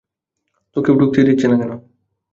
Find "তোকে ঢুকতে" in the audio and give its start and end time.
0.75-1.19